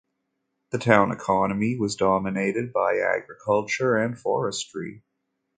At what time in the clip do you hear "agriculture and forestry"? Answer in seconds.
3.01-5.03